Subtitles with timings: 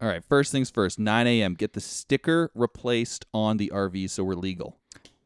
[0.00, 1.54] All right, first things first, 9 a.m.
[1.54, 4.76] Get the sticker replaced on the RV so we're legal.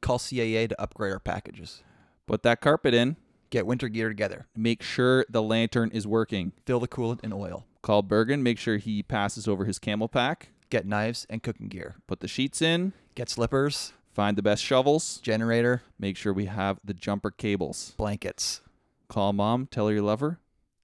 [0.01, 1.83] Call CAA to upgrade our packages.
[2.27, 3.17] Put that carpet in.
[3.51, 4.47] Get winter gear together.
[4.57, 6.53] Make sure the lantern is working.
[6.65, 7.67] Fill the coolant in oil.
[7.83, 8.43] Call Bergen.
[8.43, 10.49] Make sure he passes over his camel pack.
[10.71, 11.97] Get knives and cooking gear.
[12.07, 12.95] Put the sheets in.
[13.15, 15.19] Get slippers, Find the best shovels.
[15.23, 17.93] generator, Make sure we have the jumper cables.
[17.99, 18.63] blankets.
[19.09, 19.67] Call mom.
[19.71, 20.39] Tell her you love her.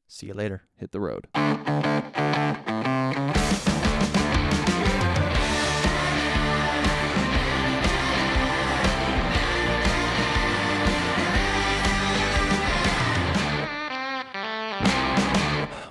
[0.07, 0.65] See you later.
[0.77, 1.27] Hit the road.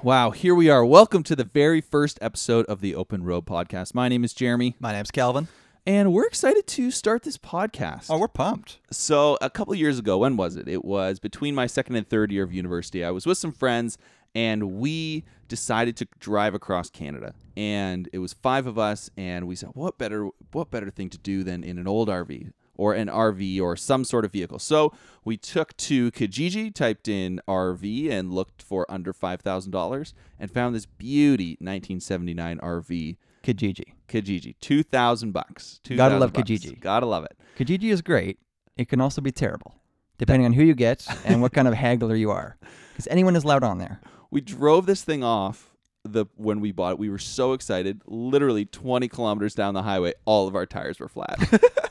[0.07, 0.85] Wow, here we are.
[0.85, 3.93] Welcome to the very first episode of the Open Road Podcast.
[3.93, 5.49] My name is Jeremy, My name's Calvin.
[5.85, 8.05] and we're excited to start this podcast.
[8.09, 8.79] Oh, we're pumped.
[8.89, 10.69] So a couple years ago, when was it?
[10.69, 13.03] It was between my second and third year of university.
[13.03, 13.97] I was with some friends,
[14.33, 17.33] and we decided to drive across Canada.
[17.57, 21.17] And it was five of us, and we said, "What better, what better thing to
[21.17, 24.93] do than in an old RV or an RV or some sort of vehicle?" So
[25.25, 30.49] we took to Kijiji, typed in RV, and looked for under five thousand dollars, and
[30.51, 33.17] found this beauty 1979 RV.
[33.43, 33.93] Kijiji.
[34.07, 35.79] Kijiji, two thousand bucks.
[35.87, 36.49] Gotta love bucks.
[36.49, 36.79] Kijiji.
[36.79, 37.37] Gotta love it.
[37.57, 38.39] Kijiji is great.
[38.77, 39.75] It can also be terrible,
[40.17, 42.57] depending on who you get and what kind of haggler you are.
[42.93, 44.01] Because anyone is loud on there.
[44.31, 45.71] we drove this thing off
[46.03, 50.13] the when we bought it we were so excited literally 20 kilometers down the highway
[50.25, 51.37] all of our tires were flat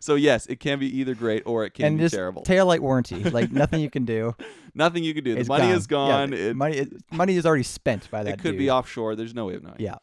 [0.00, 2.80] so yes it can be either great or it can and be this terrible taillight
[2.80, 4.34] warranty, like nothing you can do.
[4.74, 5.72] nothing you can do the It's money gone.
[5.76, 8.34] is gone Yeah, it, money, it, money is already spent by that.
[8.34, 9.96] it could be offshore there's no way of knowing Yeah.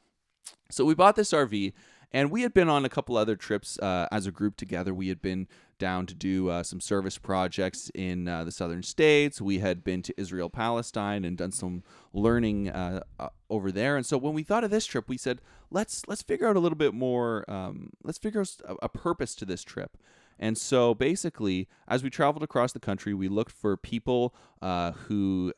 [0.69, 1.73] so we bought this rv
[2.11, 5.07] and we had been on a couple other trips uh, as a group together we
[5.09, 9.41] had been down to do uh, some service projects in uh, the southern states.
[9.41, 13.97] We had been to israel palestine and done some learning uh, uh, over there.
[13.97, 16.59] And so when we thought of this trip we said let's let's figure out a
[16.59, 19.97] little bit more um, let's figure out a, purpose to this trip.
[20.39, 25.53] And so basically as we traveled across the country we looked for people uh, who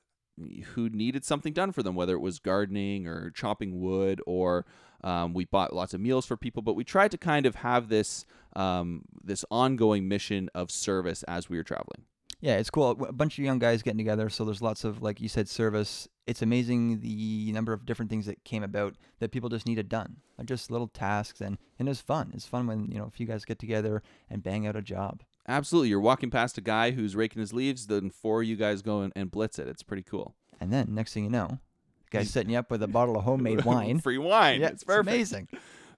[0.74, 4.66] who needed something done for them, whether it was gardening or chopping wood, or
[5.04, 6.62] um, we bought lots of meals for people.
[6.62, 8.26] But we tried to kind of have this
[8.56, 12.04] um, this ongoing mission of service as we were traveling.
[12.40, 12.92] Yeah, it's cool.
[12.92, 14.30] A bunch of young guys getting together.
[14.30, 16.08] So there's lots of, like you said, service.
[16.28, 20.18] It's amazing the number of different things that came about that people just needed done.
[20.38, 22.32] Like just little tasks, and and it's fun.
[22.34, 25.24] It's fun when you know if you guys get together and bang out a job.
[25.48, 28.82] Absolutely, you're walking past a guy who's raking his leaves, then four of you guys
[28.82, 29.68] go and, and blitz it.
[29.68, 30.36] It's pretty cool.
[30.60, 31.60] And then next thing you know,
[32.12, 34.00] guy's setting you up with a bottle of homemade wine.
[34.00, 34.62] free wine.
[34.62, 35.08] yeah, it's perfect.
[35.08, 35.48] amazing.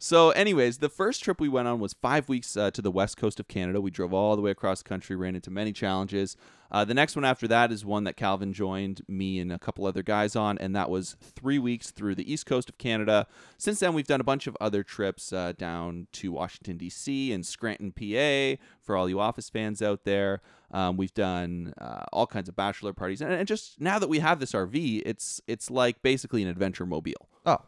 [0.02, 3.18] So, anyways, the first trip we went on was five weeks uh, to the west
[3.18, 3.82] coast of Canada.
[3.82, 6.38] We drove all the way across the country, ran into many challenges.
[6.72, 9.86] Uh, the next one after that is one that Calvin joined me and a couple
[9.86, 13.28] other guys on, and that was three weeks through the east coast of Canada.
[13.58, 17.34] Since then, we've done a bunch of other trips uh, down to Washington, D.C.
[17.34, 20.42] and Scranton, PA, for all you Office fans out there.
[20.72, 24.20] Um, we've done uh, all kinds of bachelor parties, and, and just now that we
[24.20, 27.28] have this RV, it's it's like basically an adventure mobile.
[27.46, 27.60] Oh,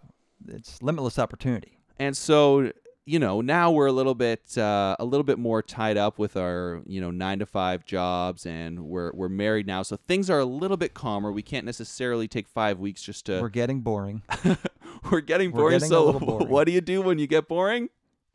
[0.47, 1.77] it's limitless opportunity.
[1.99, 2.71] And so,
[3.05, 6.35] you know, now we're a little bit uh, a little bit more tied up with
[6.37, 9.83] our, you know, 9 to 5 jobs and we're we're married now.
[9.83, 11.31] So things are a little bit calmer.
[11.31, 14.23] We can't necessarily take 5 weeks just to We're getting boring.
[15.11, 15.75] we're getting we're boring.
[15.75, 16.47] getting so boring.
[16.49, 17.89] what do you do when you get boring?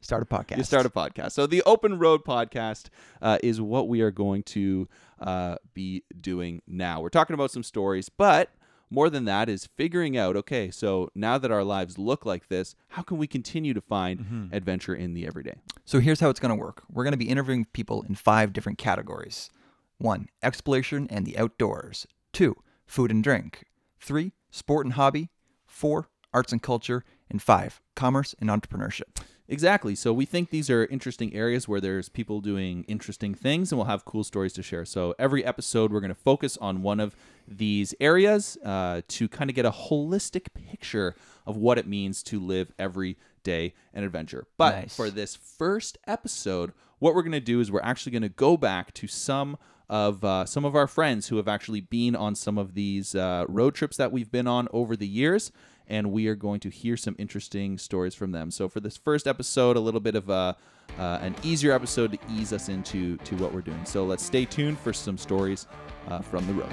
[0.06, 0.56] Start a podcast.
[0.58, 1.32] You start a podcast.
[1.32, 2.90] So the Open Road podcast
[3.20, 4.86] uh, is what we are going to
[5.20, 7.00] uh, be doing now.
[7.00, 8.50] We're talking about some stories, but
[8.88, 10.36] more than that is figuring out.
[10.36, 14.20] Okay, so now that our lives look like this, how can we continue to find
[14.20, 14.54] Mm-hmm.
[14.54, 15.56] adventure in the everyday?
[15.84, 16.84] So here's how it's going to work.
[16.88, 19.50] We're going to be interviewing people in five different categories.
[19.98, 22.06] One, exploration and the outdoors.
[22.32, 22.54] Two,
[22.86, 23.64] food and drink.
[23.98, 25.30] Three, sport and hobby.
[25.66, 27.02] Four, arts and culture.
[27.28, 29.20] And five, commerce and entrepreneurship.
[29.48, 29.94] Exactly.
[29.94, 33.86] So we think these are interesting areas where there's people doing interesting things and we'll
[33.86, 34.84] have cool stories to share.
[34.84, 37.14] So every episode, we're going to focus on one of
[37.46, 41.14] these areas uh, to kind of get a holistic picture
[41.46, 44.46] of what it means to live every day an adventure.
[44.58, 44.96] But Nice.
[44.96, 48.56] for this first episode, what we're going to do is we're actually going to go
[48.56, 49.56] back to some
[49.88, 53.44] of uh, some of our friends who have actually been on some of these uh,
[53.48, 55.52] road trips that we've been on over the years,
[55.88, 58.50] and we are going to hear some interesting stories from them.
[58.50, 60.56] So for this first episode, a little bit of a
[60.98, 63.84] uh, an easier episode to ease us into to what we're doing.
[63.84, 65.66] So let's stay tuned for some stories
[66.08, 66.72] uh, from the road.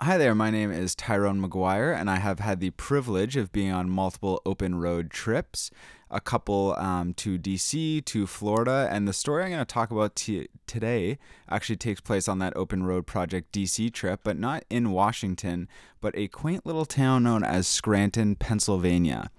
[0.00, 3.70] Hi there, my name is Tyrone McGuire, and I have had the privilege of being
[3.70, 5.70] on multiple open road trips.
[6.10, 10.16] A couple um, to DC, to Florida, and the story I'm going to talk about
[10.16, 11.18] t- today
[11.48, 15.68] actually takes place on that Open Road Project DC trip, but not in Washington,
[16.00, 19.30] but a quaint little town known as Scranton, Pennsylvania.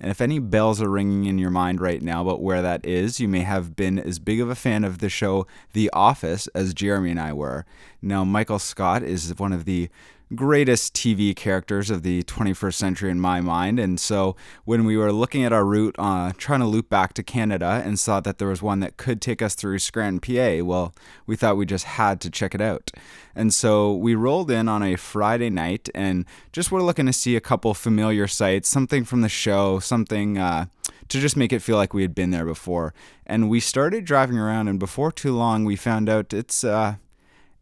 [0.00, 3.18] And if any bells are ringing in your mind right now about where that is,
[3.18, 6.74] you may have been as big of a fan of the show The Office as
[6.74, 7.64] Jeremy and I were.
[8.00, 9.88] Now, Michael Scott is one of the
[10.34, 13.78] greatest TV characters of the 21st century in my mind.
[13.78, 17.22] And so when we were looking at our route, uh, trying to loop back to
[17.22, 20.94] Canada and saw that there was one that could take us through Scranton, PA, well,
[21.26, 22.90] we thought we just had to check it out.
[23.34, 27.36] And so we rolled in on a Friday night and just were looking to see
[27.36, 30.66] a couple familiar sites, something from the show, something uh,
[31.08, 32.92] to just make it feel like we had been there before.
[33.24, 36.64] And we started driving around, and before too long, we found out it's.
[36.64, 36.96] Uh,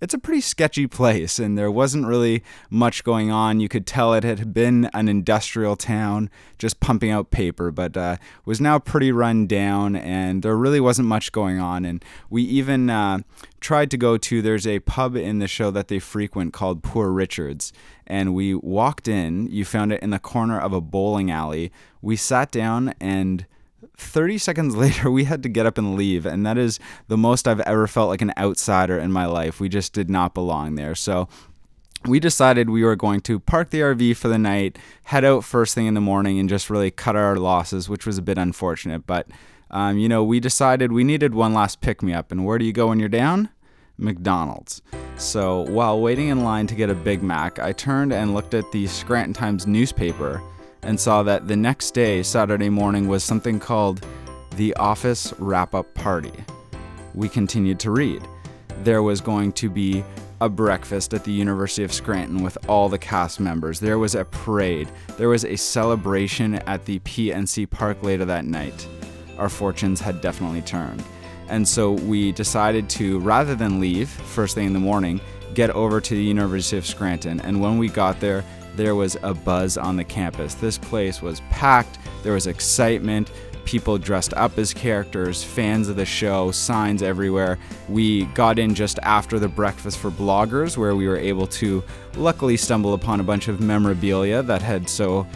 [0.00, 3.60] it's a pretty sketchy place and there wasn't really much going on.
[3.60, 6.28] You could tell it had been an industrial town
[6.58, 11.08] just pumping out paper, but uh, was now pretty run down and there really wasn't
[11.08, 11.86] much going on.
[11.86, 13.20] And we even uh,
[13.60, 17.10] tried to go to, there's a pub in the show that they frequent called Poor
[17.10, 17.72] Richard's.
[18.06, 21.72] And we walked in, you found it in the corner of a bowling alley.
[22.02, 23.46] We sat down and
[23.96, 26.26] 30 seconds later, we had to get up and leave.
[26.26, 26.78] And that is
[27.08, 29.60] the most I've ever felt like an outsider in my life.
[29.60, 30.94] We just did not belong there.
[30.94, 31.28] So
[32.04, 35.74] we decided we were going to park the RV for the night, head out first
[35.74, 39.06] thing in the morning, and just really cut our losses, which was a bit unfortunate.
[39.06, 39.26] But,
[39.70, 42.30] um, you know, we decided we needed one last pick me up.
[42.30, 43.48] And where do you go when you're down?
[43.98, 44.82] McDonald's.
[45.16, 48.70] So while waiting in line to get a Big Mac, I turned and looked at
[48.70, 50.42] the Scranton Times newspaper
[50.82, 54.04] and saw that the next day, Saturday morning, was something called
[54.56, 56.32] the Office Wrap Up Party.
[57.14, 58.22] We continued to read.
[58.82, 60.04] There was going to be
[60.40, 63.80] a breakfast at the University of Scranton with all the cast members.
[63.80, 64.90] There was a parade.
[65.16, 68.86] There was a celebration at the PNC Park later that night.
[69.38, 71.02] Our fortunes had definitely turned.
[71.48, 75.20] And so we decided to, rather than leave first thing in the morning,
[75.54, 77.40] get over to the University of Scranton.
[77.40, 78.44] And when we got there,
[78.76, 80.54] there was a buzz on the campus.
[80.54, 83.30] This place was packed, there was excitement,
[83.66, 87.58] people dressed up as characters, fans of the show, signs everywhere.
[87.88, 91.82] We got in just after the breakfast for bloggers, where we were able to
[92.14, 95.26] luckily stumble upon a bunch of memorabilia that had so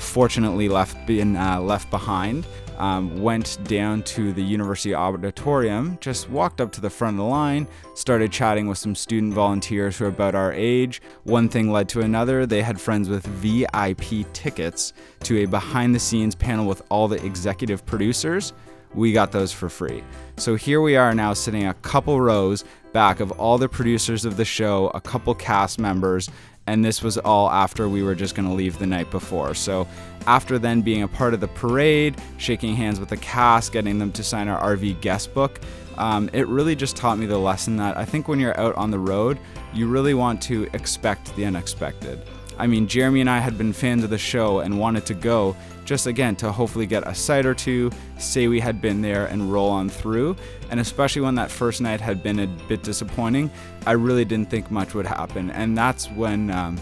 [0.00, 2.44] fortunately left been uh, left behind
[2.80, 7.24] um, went down to the university auditorium, just walked up to the front of the
[7.24, 11.02] line, started chatting with some student volunteers who are about our age.
[11.24, 12.46] One thing led to another.
[12.46, 14.94] They had friends with VIP tickets
[15.24, 18.54] to a behind the scenes panel with all the executive producers.
[18.94, 20.02] We got those for free.
[20.38, 24.38] So here we are now sitting a couple rows back of all the producers of
[24.38, 26.30] the show, a couple cast members,
[26.70, 29.54] and this was all after we were just going to leave the night before.
[29.54, 29.88] So,
[30.26, 34.12] after then being a part of the parade, shaking hands with the cast, getting them
[34.12, 35.60] to sign our RV guest book,
[35.98, 38.92] um, it really just taught me the lesson that I think when you're out on
[38.92, 39.38] the road,
[39.74, 42.22] you really want to expect the unexpected.
[42.56, 45.56] I mean, Jeremy and I had been fans of the show and wanted to go
[45.90, 49.52] just again to hopefully get a sight or two, say we had been there, and
[49.52, 50.36] roll on through.
[50.70, 53.50] And especially when that first night had been a bit disappointing,
[53.86, 55.50] I really didn't think much would happen.
[55.50, 56.80] And that's when um,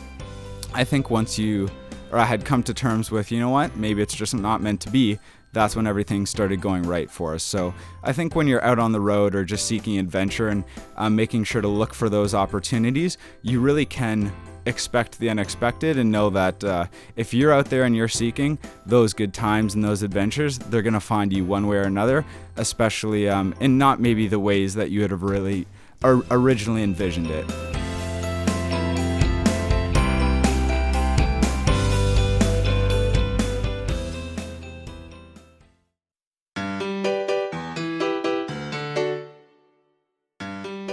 [0.74, 1.70] I think once you,
[2.12, 4.82] or I had come to terms with, you know what, maybe it's just not meant
[4.82, 5.18] to be.
[5.54, 7.42] That's when everything started going right for us.
[7.42, 7.72] So
[8.02, 10.64] I think when you're out on the road or just seeking adventure and
[10.98, 14.30] um, making sure to look for those opportunities, you really can
[14.68, 19.14] expect the unexpected and know that uh, if you're out there and you're seeking those
[19.14, 22.24] good times and those adventures, they're going to find you one way or another,
[22.56, 25.66] especially um, in not maybe the ways that you would have really
[26.04, 27.46] or originally envisioned it.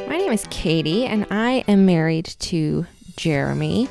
[0.07, 2.87] My name is Katie, and I am married to
[3.17, 3.89] Jeremy.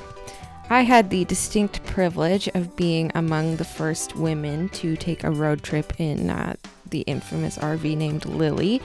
[0.70, 5.62] I had the distinct privilege of being among the first women to take a road
[5.62, 6.54] trip in uh,
[6.88, 8.80] the infamous RV named Lily.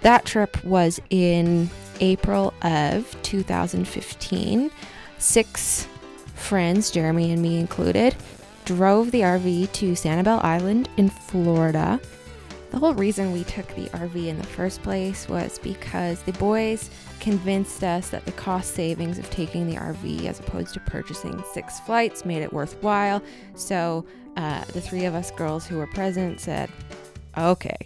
[0.00, 4.70] That trip was in April of 2015.
[5.18, 5.86] Six
[6.34, 8.16] friends, Jeremy and me included,
[8.64, 12.00] drove the RV to Sanibel Island in Florida.
[12.70, 16.90] The whole reason we took the RV in the first place was because the boys
[17.24, 21.80] convinced us that the cost savings of taking the RV as opposed to purchasing six
[21.80, 23.22] flights made it worthwhile.
[23.54, 24.04] So
[24.36, 26.68] uh, the three of us girls who were present said,
[27.38, 27.78] okay.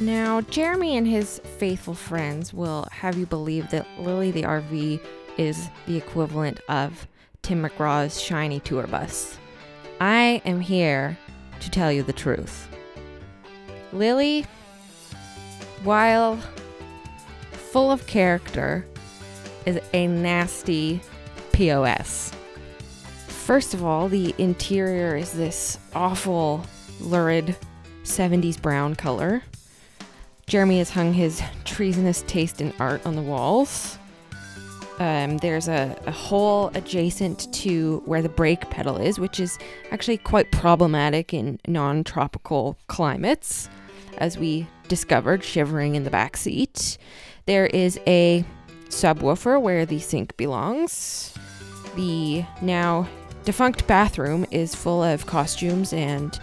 [0.00, 5.00] Now, Jeremy and his faithful friends will have you believe that Lily the RV
[5.38, 7.06] is the equivalent of
[7.42, 9.38] Tim McGraw's shiny tour bus.
[10.00, 11.16] I am here
[11.60, 12.68] to tell you the truth.
[13.92, 14.44] Lily,
[15.84, 16.40] while
[17.70, 18.86] full of character,
[19.66, 21.00] is a nasty
[21.52, 22.32] POS.
[23.26, 26.64] First of all, the interior is this awful,
[27.00, 27.56] lurid
[28.04, 29.42] 70s brown color.
[30.46, 33.98] Jeremy has hung his treasonous taste in art on the walls.
[34.98, 39.58] Um, there's a, a hole adjacent to where the brake pedal is, which is
[39.90, 43.68] actually quite problematic in non tropical climates,
[44.18, 46.96] as we discovered shivering in the back seat.
[47.46, 48.44] There is a
[48.88, 51.32] subwoofer where the sink belongs.
[51.94, 53.08] The now
[53.44, 56.36] defunct bathroom is full of costumes and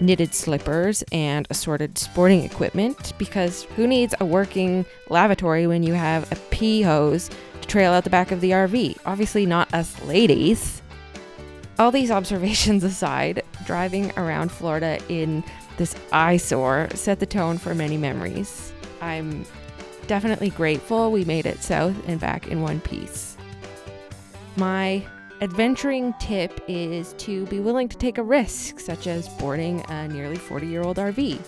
[0.00, 6.30] knitted slippers and assorted sporting equipment because who needs a working lavatory when you have
[6.30, 7.30] a pee hose
[7.62, 8.98] to trail out the back of the RV?
[9.06, 10.82] Obviously, not us ladies.
[11.78, 15.42] All these observations aside, driving around Florida in
[15.78, 18.74] this eyesore set the tone for many memories.
[19.00, 19.46] I'm
[20.04, 23.36] definitely grateful we made it south and back in one piece.
[24.56, 25.04] My
[25.40, 30.36] adventuring tip is to be willing to take a risk, such as boarding a nearly
[30.36, 31.38] 40 year old RV.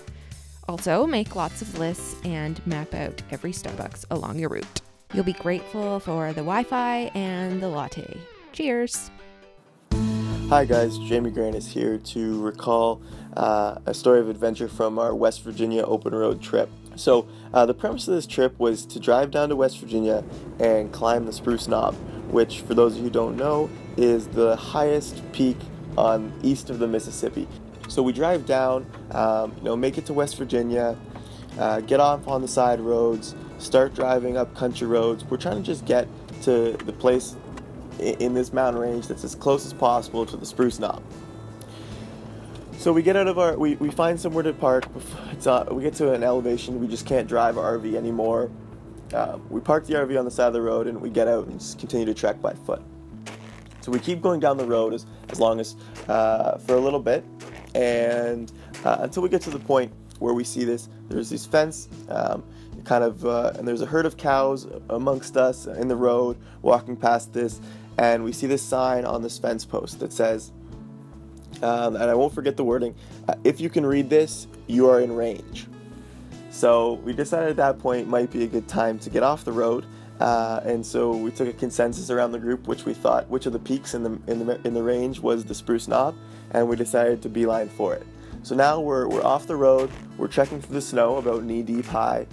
[0.69, 4.81] Also, make lots of lists and map out every Starbucks along your route.
[5.15, 8.19] You'll be grateful for the Wi Fi and the latte.
[8.53, 9.11] Cheers!
[10.49, 13.03] Hi guys, Jamie Grant is here to recall
[13.37, 16.69] uh, a story of adventure from our West Virginia open road trip.
[16.97, 20.25] So, uh, the premise of this trip was to drive down to West Virginia
[20.59, 21.95] and climb the Spruce Knob,
[22.31, 25.57] which, for those of you who don't know, is the highest peak
[25.97, 27.47] on east of the Mississippi.
[27.89, 30.97] So we drive down, um, you know, make it to West Virginia,
[31.59, 35.25] uh, get off on the side roads, start driving up country roads.
[35.25, 36.09] We're trying to just get
[36.43, 37.37] to the place
[37.99, 41.03] in this mountain range that's as close as possible to the Spruce Knob.
[42.87, 44.87] So we get out of our, we, we find somewhere to park.
[45.33, 48.49] It's uh, we get to an elevation we just can't drive our RV anymore.
[49.13, 51.49] Uh, we park the RV on the side of the road and we get out
[51.49, 52.81] and just continue to trek by foot.
[53.81, 55.75] So we keep going down the road as, as long as
[56.07, 57.25] uh, for a little bit,
[57.75, 58.53] and
[58.85, 60.89] uh, until we get to the point where we see this.
[61.09, 62.45] There's this fence, um,
[62.85, 66.97] kind of, uh, and there's a herd of cows amongst us in the road walking
[66.97, 67.61] past this,
[67.99, 70.53] and we see this sign on this fence post that says,
[71.63, 72.95] um, and I won't forget the wording.
[73.29, 75.67] Uh, if you can read this, you are in range.
[76.51, 79.53] So we decided at that point might be a good time to get off the
[79.53, 79.85] road,
[80.21, 83.53] uh, and so we took a consensus around the group, which we thought which of
[83.53, 86.15] the peaks in the in the in the range was the Spruce Knob,
[86.53, 88.07] and we decided to beeline for it.
[88.43, 89.91] So now we're we're off the road.
[90.17, 92.27] We're trekking through the snow, about knee deep high,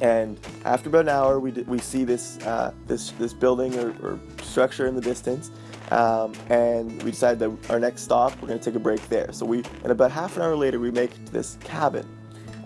[0.00, 3.90] and after about an hour, we, d- we see this uh, this this building or,
[4.02, 5.50] or structure in the distance,
[5.92, 9.30] um, and we decide that our next stop we're going to take a break there.
[9.32, 12.08] So we and about half an hour later we make this cabin,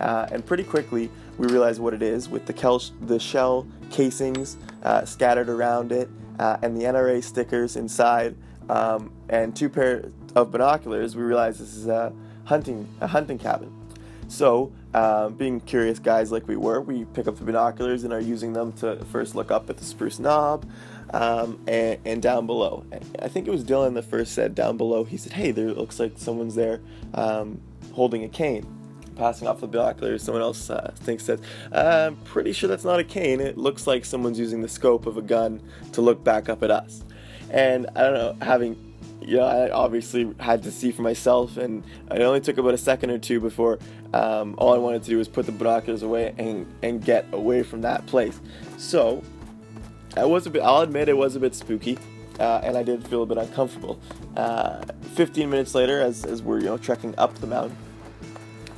[0.00, 4.56] uh, and pretty quickly we realize what it is with the kel- the shell casings
[4.84, 8.36] uh, scattered around it uh, and the NRA stickers inside,
[8.68, 11.16] um, and two pair of binoculars.
[11.16, 12.12] We realize this is a
[12.44, 13.72] hunting a hunting cabin.
[14.28, 18.20] So, um, being curious guys like we were, we pick up the binoculars and are
[18.20, 20.68] using them to first look up at the spruce knob
[21.10, 22.84] um, and, and down below.
[23.20, 26.00] I think it was Dylan that first said down below, he said, Hey, there looks
[26.00, 26.80] like someone's there
[27.14, 27.60] um,
[27.92, 28.66] holding a cane.
[29.16, 31.40] Passing off the binoculars, someone else uh, thinks that.
[31.72, 33.40] I'm pretty sure that's not a cane.
[33.40, 36.70] It looks like someone's using the scope of a gun to look back up at
[36.70, 37.02] us.
[37.48, 38.86] And I don't know, having
[39.26, 42.78] you know, I obviously had to see for myself, and it only took about a
[42.78, 43.78] second or two before
[44.14, 47.62] um, all I wanted to do was put the binoculars away and, and get away
[47.62, 48.40] from that place.
[48.76, 49.22] So,
[50.16, 51.98] I was a bit, I'll admit it was a bit spooky,
[52.40, 54.00] uh, and I did feel a bit uncomfortable.
[54.36, 57.76] Uh, 15 minutes later, as, as we're you know trekking up the mountain,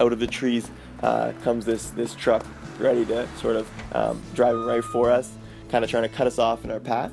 [0.00, 0.71] out of the trees
[1.02, 2.45] uh, comes this this truck
[2.78, 5.33] ready to sort of um, driving right for us,
[5.68, 7.12] kind of trying to cut us off in our path.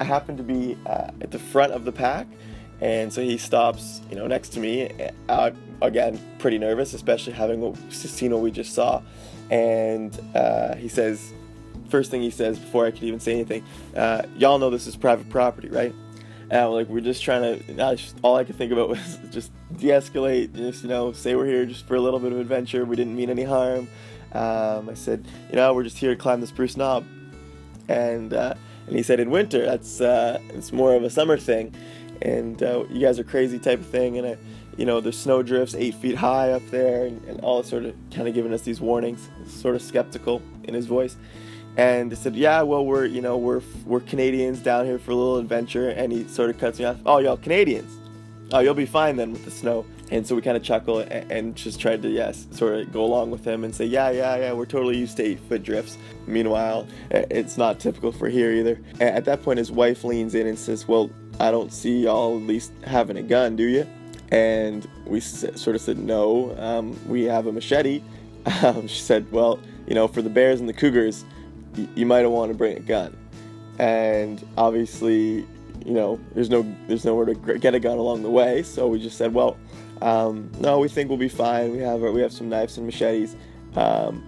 [0.00, 2.26] I happen to be uh, at the front of the pack,
[2.80, 4.90] and so he stops, you know, next to me.
[5.28, 5.50] Uh,
[5.82, 9.02] again, pretty nervous, especially having seen what we just saw.
[9.50, 11.32] And uh, he says,
[11.88, 13.64] first thing he says before I could even say anything,
[13.96, 15.94] uh, y'all know this is private property, right?
[16.50, 17.84] And like, we're just trying to.
[17.84, 20.54] I just, all I could think about was just de-escalate.
[20.54, 22.84] Just you know, say we're here just for a little bit of adventure.
[22.84, 23.88] We didn't mean any harm.
[24.32, 27.06] Um, I said, you know, we're just here to climb the spruce knob.
[27.88, 28.54] And uh,
[28.86, 31.74] and he said, in winter, that's uh, it's more of a summer thing.
[32.22, 34.18] And uh, you guys are crazy type of thing.
[34.18, 34.36] And I,
[34.76, 37.94] you know, there's snow drifts eight feet high up there, and, and all sort of
[38.14, 39.28] kind of giving us these warnings.
[39.46, 41.16] Sort of skeptical in his voice
[41.78, 45.14] and they said, "Yeah, well, we're you know we're we're Canadians down here for a
[45.14, 46.98] little adventure." And he sort of cuts me off.
[47.06, 47.96] Oh, y'all Canadians?
[48.52, 49.86] Oh, you'll be fine then with the snow.
[50.10, 53.04] And so we kind of chuckle and, and just tried to, yes, sort of go
[53.04, 55.98] along with him and say, yeah, yeah, yeah, we're totally used to eight foot drifts.
[56.26, 58.80] Meanwhile, it's not typical for here either.
[59.00, 62.42] At that point, his wife leans in and says, well, I don't see y'all at
[62.44, 63.86] least having a gun, do you?
[64.30, 68.02] And we sort of said, no, um, we have a machete.
[68.62, 71.26] Um, she said, well, you know, for the bears and the cougars,
[71.94, 73.16] you might want to bring a gun.
[73.78, 75.46] And obviously,
[75.84, 78.62] you know, there's no there's nowhere to get a gun along the way.
[78.62, 79.56] So we just said, well,
[80.02, 81.72] um, no, we think we'll be fine.
[81.72, 83.36] We have we have some knives and machetes.
[83.76, 84.24] Um,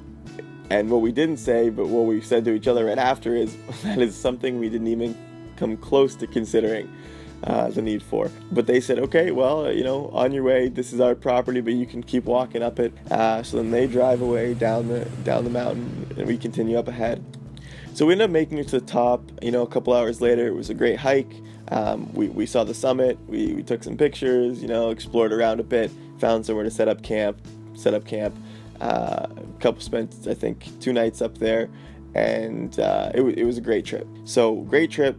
[0.71, 3.57] and what we didn't say, but what we said to each other right after is
[3.83, 5.16] that is something we didn't even
[5.57, 6.90] come close to considering
[7.45, 8.30] uh, the need for.
[8.52, 10.69] But they said, okay, well, uh, you know, on your way.
[10.69, 12.92] This is our property, but you can keep walking up it.
[13.11, 16.88] Uh, so then they drive away down the down the mountain, and we continue up
[16.88, 17.25] ahead.
[17.94, 19.23] So we ended up making it to the top.
[19.42, 21.32] You know, a couple hours later, it was a great hike.
[21.68, 23.18] Um, we, we saw the summit.
[23.26, 24.62] We, we took some pictures.
[24.62, 25.90] You know, explored around a bit.
[26.18, 27.40] Found somewhere to set up camp.
[27.75, 28.35] Set up camp.
[28.80, 31.68] Uh, a couple spent, I think, two nights up there,
[32.14, 34.06] and uh, it, wa- it was a great trip.
[34.25, 35.18] So great trip.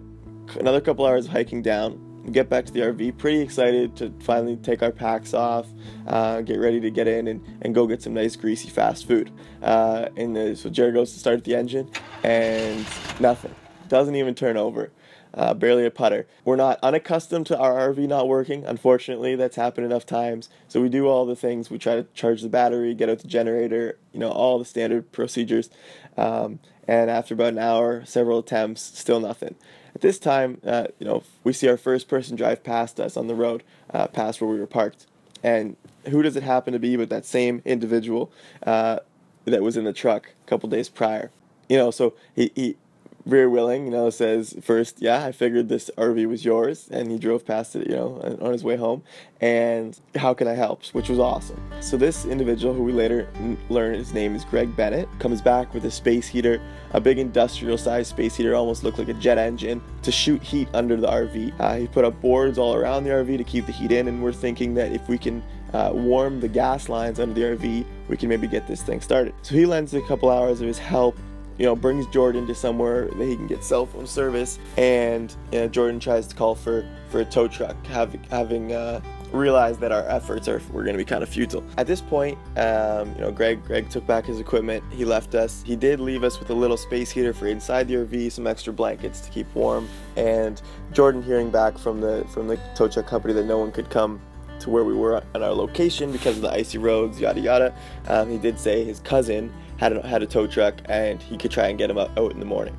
[0.59, 1.99] Another couple hours of hiking down.
[2.29, 5.67] Get back to the RV, pretty excited to finally take our packs off,
[6.05, 9.31] uh, get ready to get in and, and go get some nice greasy fast food.
[9.63, 11.89] Uh, and uh, so Jared goes to start the engine,
[12.23, 12.85] and
[13.19, 13.55] nothing.
[13.89, 14.91] Doesn't even turn over.
[15.33, 16.27] Uh, barely a putter.
[16.45, 18.65] We're not unaccustomed to our RV not working.
[18.65, 20.49] Unfortunately, that's happened enough times.
[20.67, 21.69] So we do all the things.
[21.69, 25.11] We try to charge the battery, get out the generator, you know, all the standard
[25.11, 25.69] procedures.
[26.17, 29.55] Um, and after about an hour, several attempts, still nothing.
[29.93, 33.27] At this time, uh, you know, we see our first person drive past us on
[33.27, 35.07] the road, uh, past where we were parked.
[35.43, 35.75] And
[36.10, 38.31] who does it happen to be but that same individual
[38.63, 39.00] uh,
[39.45, 41.31] that was in the truck a couple days prior?
[41.67, 42.77] You know, so he, he
[43.25, 47.17] very willing, you know, says first, yeah, I figured this RV was yours, and he
[47.17, 49.03] drove past it, you know, on his way home,
[49.39, 50.85] and how can I help?
[50.93, 51.61] Which was awesome.
[51.79, 53.27] So this individual, who we later
[53.69, 56.61] learn his name is Greg Bennett, comes back with a space heater,
[56.91, 60.95] a big industrial-sized space heater, almost looked like a jet engine, to shoot heat under
[60.97, 61.60] the RV.
[61.60, 64.21] Uh, he put up boards all around the RV to keep the heat in, and
[64.21, 68.17] we're thinking that if we can uh, warm the gas lines under the RV, we
[68.17, 69.34] can maybe get this thing started.
[69.41, 71.17] So he lends a couple hours of his help
[71.57, 75.59] you know, brings Jordan to somewhere that he can get cell phone service, and you
[75.59, 79.91] know, Jordan tries to call for for a tow truck, having having uh, realized that
[79.91, 81.63] our efforts are were going to be kind of futile.
[81.77, 84.83] At this point, um, you know, Greg Greg took back his equipment.
[84.91, 85.63] He left us.
[85.65, 88.73] He did leave us with a little space heater for inside the RV, some extra
[88.73, 90.61] blankets to keep warm, and
[90.93, 94.21] Jordan hearing back from the from the tow truck company that no one could come
[94.61, 97.75] to where we were at our location because of the icy roads, yada yada.
[98.07, 99.51] Um, he did say his cousin
[99.82, 102.39] had a, had a tow truck and he could try and get him out, in
[102.39, 102.78] the morning.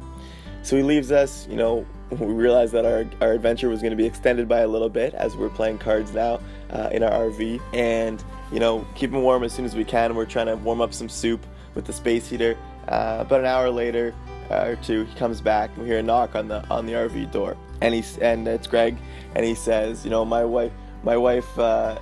[0.63, 1.49] So he leaves us.
[1.51, 4.69] You know, we realized that our, our adventure was going to be extended by a
[4.69, 9.11] little bit as we're playing cards now uh, in our RV and you know keep
[9.11, 10.15] him warm as soon as we can.
[10.15, 12.57] We're trying to warm up some soup with the space heater.
[12.87, 14.15] Uh, about an hour later
[14.51, 16.93] uh, or two, he comes back and we hear a knock on the on the
[16.93, 18.97] RV door, and he's and it's Greg,
[19.35, 20.73] and he says, you know, my wife
[21.05, 21.99] my wife uh,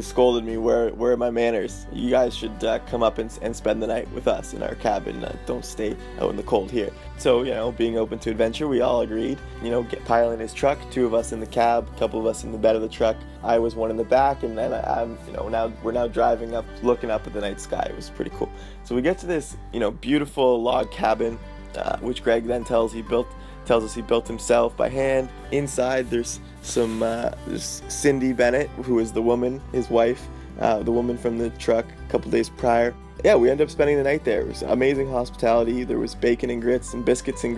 [0.00, 0.56] scolded me.
[0.56, 1.86] Where where are my manners?
[1.92, 4.74] You guys should uh, come up and, and spend the night with us in our
[4.76, 5.22] cabin.
[5.22, 6.90] Uh, don't stay out in the cold here.
[7.18, 9.38] So you know, being open to adventure, we all agreed.
[9.62, 10.78] You know, get pile in his truck.
[10.90, 12.88] Two of us in the cab, a couple of us in the bed of the
[12.88, 13.16] truck.
[13.42, 16.08] I was one in the back, and then I, I'm you know now we're now
[16.08, 17.86] driving up, looking up at the night sky.
[17.88, 18.50] It was pretty cool.
[18.84, 21.38] So we get to this you know beautiful log cabin,
[21.76, 23.28] uh, which Greg then tells he built
[23.68, 25.28] tells us he built himself by hand.
[25.52, 30.26] Inside, there's some uh, there's Cindy Bennett, who is the woman, his wife,
[30.58, 32.94] uh, the woman from the truck a couple days prior.
[33.24, 34.40] Yeah, we ended up spending the night there.
[34.40, 35.84] It was amazing hospitality.
[35.84, 37.56] There was bacon and grits and biscuits and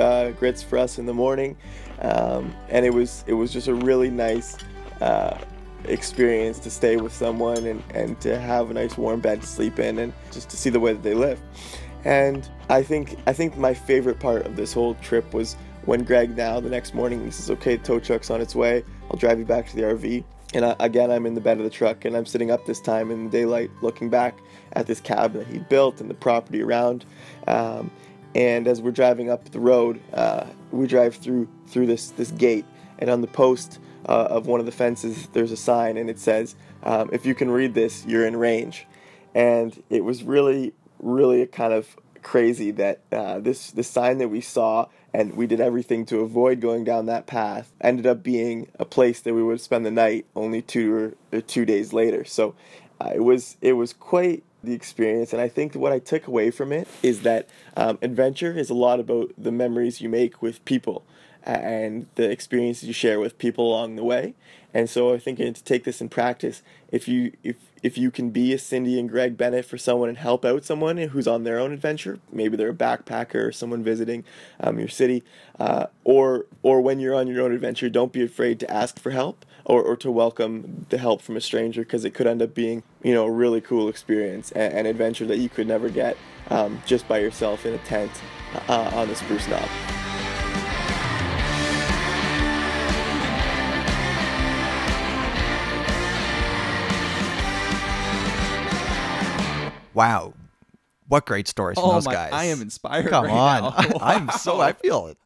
[0.00, 1.56] uh, grits for us in the morning,
[2.00, 4.56] um, and it was it was just a really nice
[5.00, 5.38] uh,
[5.84, 9.78] experience to stay with someone and, and to have a nice warm bed to sleep
[9.78, 11.40] in and just to see the way that they live.
[12.04, 16.36] And I think I think my favorite part of this whole trip was when Greg
[16.36, 18.84] now the next morning he says, "Okay, tow truck's on its way.
[19.10, 21.64] I'll drive you back to the RV." And I, again, I'm in the bed of
[21.64, 24.36] the truck and I'm sitting up this time in the daylight, looking back
[24.74, 27.04] at this cabin that he built and the property around.
[27.48, 27.90] Um,
[28.34, 32.64] and as we're driving up the road, uh, we drive through through this this gate,
[32.98, 36.18] and on the post uh, of one of the fences, there's a sign, and it
[36.18, 38.86] says, um, "If you can read this, you're in range."
[39.34, 44.40] And it was really really kind of crazy that uh, this this sign that we
[44.40, 48.84] saw and we did everything to avoid going down that path ended up being a
[48.84, 52.24] place that we would spend the night only two or two days later.
[52.24, 52.54] So
[53.00, 56.52] uh, it was it was quite the experience, and I think what I took away
[56.52, 60.64] from it is that um, adventure is a lot about the memories you make with
[60.64, 61.04] people.
[61.44, 64.32] and the experiences you share with people along the way.
[64.72, 66.62] And so I think to take this in practice,
[66.92, 70.18] if you if if you can be a Cindy and Greg Bennett for someone and
[70.18, 74.24] help out someone who's on their own adventure, maybe they're a backpacker or someone visiting
[74.60, 75.22] um, your city,
[75.58, 79.10] uh, or or when you're on your own adventure, don't be afraid to ask for
[79.10, 82.54] help or, or to welcome the help from a stranger because it could end up
[82.54, 86.16] being you know a really cool experience and an adventure that you could never get
[86.50, 88.10] um, just by yourself in a tent
[88.68, 89.68] uh, on the spruce knob.
[100.02, 100.34] Wow.
[101.08, 102.12] What great stories from Oh those my!
[102.14, 102.32] guys.
[102.32, 103.08] I am inspired.
[103.10, 103.62] Come right on.
[103.62, 103.98] now.
[104.00, 105.18] I, am so, I feel it.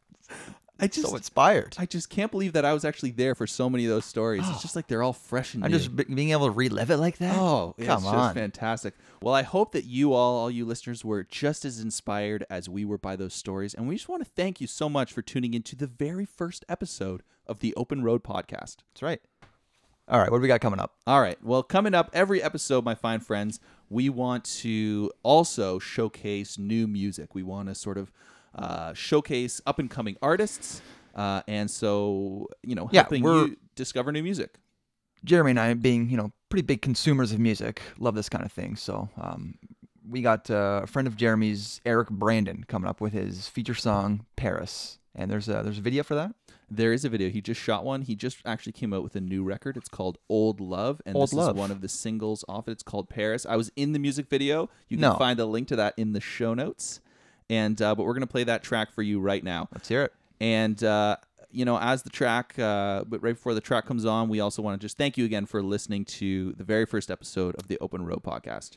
[0.79, 1.75] I just so inspired.
[1.79, 4.43] I just can't believe that I was actually there for so many of those stories.
[4.47, 5.77] It's just like they're all fresh and I'm new.
[5.77, 7.35] just be- being able to relive it like that.
[7.35, 8.13] Oh, yeah, come it's on.
[8.13, 8.93] just fantastic.
[9.21, 12.85] Well, I hope that you all, all you listeners, were just as inspired as we
[12.85, 13.73] were by those stories.
[13.73, 16.63] And we just want to thank you so much for tuning into the very first
[16.69, 18.77] episode of the Open Road Podcast.
[18.93, 19.21] That's right.
[20.09, 20.31] All right.
[20.31, 20.95] What do we got coming up?
[21.05, 21.37] All right.
[21.43, 27.35] Well, coming up every episode, my fine friends, we want to also showcase new music.
[27.35, 28.11] We want to sort of
[28.55, 30.81] uh, showcase up and coming artists.
[31.13, 34.55] Uh, and so, you know, Yeah, helping you discover new music.
[35.25, 38.51] Jeremy and I, being you know pretty big consumers of music, love this kind of
[38.51, 38.75] thing.
[38.75, 39.55] So um,
[40.07, 44.25] we got uh, a friend of Jeremy's, Eric Brandon, coming up with his feature song
[44.35, 46.33] "Paris," and there's a there's a video for that.
[46.69, 47.29] There is a video.
[47.29, 48.01] He just shot one.
[48.01, 49.77] He just actually came out with a new record.
[49.77, 51.55] It's called Old Love, and Old this Love.
[51.55, 52.71] is one of the singles off it.
[52.71, 53.45] It's called Paris.
[53.45, 54.69] I was in the music video.
[54.89, 55.15] You can No.
[55.15, 56.99] find a link to that in the show notes.
[57.49, 59.69] And uh, but we're gonna play that track for you right now.
[59.73, 60.13] Let's hear it.
[60.41, 61.15] And uh,
[61.49, 64.61] you know, as the track, uh, but right before the track comes on, we also
[64.61, 67.77] want to just thank you again for listening to the very first episode of the
[67.79, 68.75] Open Road Podcast.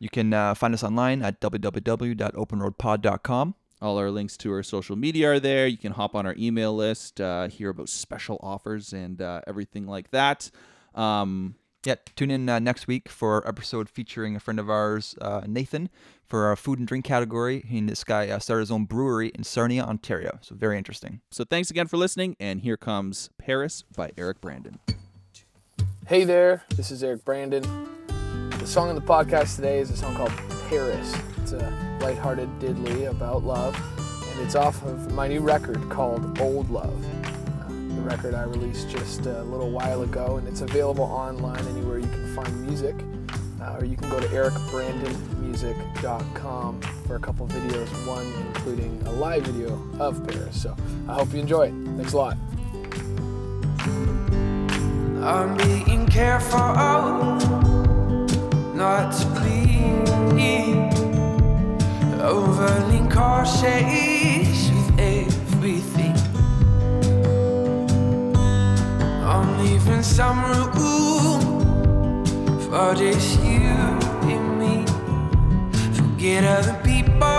[0.00, 3.54] You can uh, find us online at www.openroadpod.com.
[3.80, 5.66] All our links to our social media are there.
[5.66, 9.86] You can hop on our email list, uh, hear about special offers and uh, everything
[9.86, 10.50] like that.
[10.94, 15.14] Um, Yeah, tune in uh, next week for our episode featuring a friend of ours,
[15.20, 15.88] uh, Nathan,
[16.26, 17.64] for our food and drink category.
[17.70, 20.38] And this guy uh, started his own brewery in Sarnia, Ontario.
[20.42, 21.20] So very interesting.
[21.30, 24.80] so thanks again for listening, and here comes Paris by Eric Brandon.
[26.08, 27.62] Hey there, this is Eric Brandon.
[28.58, 30.32] The song in the podcast today is a song called
[30.68, 31.14] Paris.
[31.38, 33.76] It's a lighthearted diddly about love,
[34.30, 37.04] and it's off of my new record called Old Love.
[37.24, 41.98] Uh, the record I released just a little while ago, and it's available online anywhere
[41.98, 42.94] you can find music,
[43.60, 49.42] uh, or you can go to ericbrandonmusic.com for a couple videos, one including a live
[49.42, 50.62] video of Paris.
[50.62, 50.76] So
[51.08, 51.74] I hope you enjoy it.
[51.96, 52.36] Thanks a lot.
[55.20, 56.58] I'm being careful
[58.74, 59.58] not to be
[62.28, 66.14] overly cautious with everything.
[69.24, 70.70] I'm leaving some room
[72.60, 73.72] for just you
[74.32, 74.84] and me.
[75.94, 77.37] Forget other people,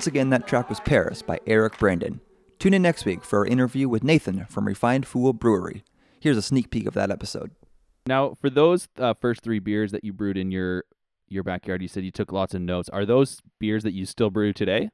[0.00, 2.22] Once again, that track was Paris by Eric Brandon.
[2.58, 5.84] Tune in next week for our interview with Nathan from Refined Fool Brewery.
[6.20, 7.50] Here's a sneak peek of that episode.
[8.06, 10.84] Now, for those uh, first three beers that you brewed in your
[11.28, 12.88] your backyard, you said you took lots of notes.
[12.88, 14.88] Are those beers that you still brew today?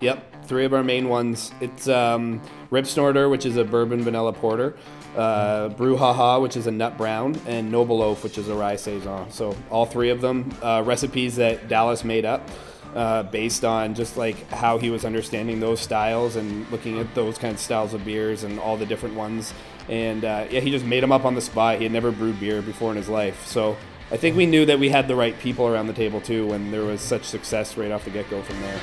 [0.00, 1.50] Yep, three of our main ones.
[1.62, 4.76] It's um, Rip Snorter, which is a bourbon vanilla porter,
[5.16, 8.76] uh, Brew Haha, which is a nut brown, and Noble Oaf, which is a rye
[8.76, 9.30] saison.
[9.30, 12.46] So all three of them uh, recipes that Dallas made up.
[12.94, 17.36] Uh, based on just like how he was understanding those styles and looking at those
[17.36, 19.52] kind of styles of beers and all the different ones.
[19.88, 21.78] And uh, yeah, he just made them up on the spot.
[21.78, 23.46] He had never brewed beer before in his life.
[23.46, 23.76] So
[24.12, 26.70] I think we knew that we had the right people around the table too when
[26.70, 28.78] there was such success right off the get go from there.